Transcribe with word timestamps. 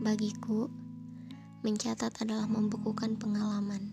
Bagiku, 0.00 0.72
mencatat 1.60 2.24
adalah 2.24 2.48
membukukan 2.48 3.20
pengalaman. 3.20 3.92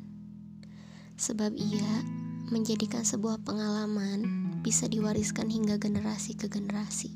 Sebab 1.19 1.51
ia 1.51 1.99
menjadikan 2.47 3.03
sebuah 3.03 3.43
pengalaman 3.43 4.23
bisa 4.63 4.87
diwariskan 4.87 5.51
hingga 5.51 5.75
generasi 5.75 6.39
ke 6.39 6.47
generasi. 6.47 7.11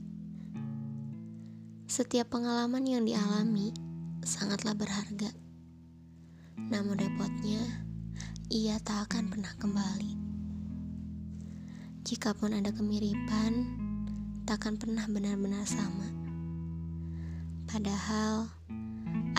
Setiap 1.87 2.35
pengalaman 2.35 2.83
yang 2.83 3.07
dialami 3.07 3.71
sangatlah 4.27 4.75
berharga. 4.75 5.31
Namun 6.59 6.99
repotnya, 6.99 7.63
ia 8.51 8.75
tak 8.83 9.07
akan 9.07 9.31
pernah 9.31 9.55
kembali. 9.55 10.13
Jikapun 12.03 12.59
ada 12.59 12.75
kemiripan, 12.75 13.71
takkan 14.43 14.75
pernah 14.75 15.07
benar-benar 15.07 15.63
sama. 15.63 16.11
Padahal, 17.71 18.51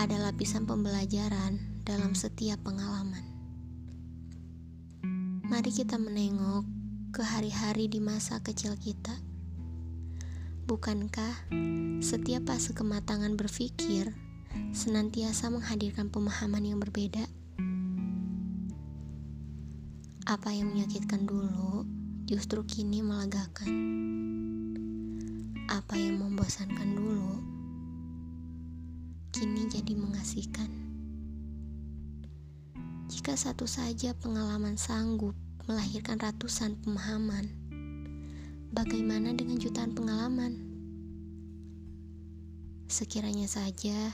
ada 0.03 0.19
lapisan 0.19 0.67
pembelajaran 0.67 1.63
dalam 1.87 2.19
setiap 2.19 2.59
pengalaman. 2.67 3.23
Mari 5.47 5.71
kita 5.71 5.95
menengok 5.95 6.67
ke 7.15 7.23
hari-hari 7.23 7.87
di 7.87 8.03
masa 8.03 8.43
kecil 8.43 8.75
kita. 8.75 9.15
Bukankah 10.67 11.47
setiap 12.03 12.51
fase 12.51 12.75
kematangan 12.75 13.39
berpikir 13.39 14.11
senantiasa 14.75 15.55
menghadirkan 15.55 16.11
pemahaman 16.11 16.67
yang 16.67 16.83
berbeda? 16.83 17.23
Apa 20.27 20.51
yang 20.51 20.75
menyakitkan 20.75 21.31
dulu 21.31 21.87
justru 22.27 22.67
kini 22.67 23.07
melegakan. 23.07 23.71
Apa 25.71 25.95
yang 25.95 26.19
membosankan 26.19 26.91
dulu 26.91 27.62
kini 29.33 29.65
jadi 29.65 29.97
mengasihkan. 29.97 30.69
Jika 33.09 33.33
satu 33.33 33.65
saja 33.65 34.13
pengalaman 34.13 34.77
sanggup 34.77 35.33
melahirkan 35.65 36.21
ratusan 36.21 36.77
pemahaman, 36.85 37.49
bagaimana 38.77 39.33
dengan 39.33 39.57
jutaan 39.57 39.97
pengalaman? 39.97 40.53
Sekiranya 42.93 43.49
saja 43.49 44.13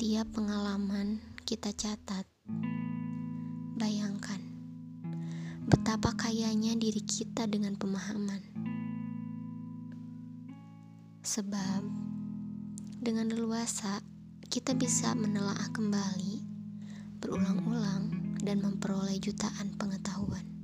tiap 0.00 0.26
pengalaman 0.32 1.20
kita 1.44 1.68
catat, 1.76 2.24
bayangkan 3.76 4.40
betapa 5.68 6.16
kayanya 6.16 6.72
diri 6.80 7.04
kita 7.04 7.44
dengan 7.44 7.76
pemahaman. 7.76 8.40
Sebab 11.22 12.01
dengan 13.02 13.34
leluasa 13.34 13.98
kita 14.46 14.78
bisa 14.78 15.10
menelaah 15.18 15.74
kembali 15.74 16.38
berulang-ulang 17.18 18.38
dan 18.46 18.62
memperoleh 18.62 19.18
jutaan 19.18 19.74
pengetahuan. 19.74 20.61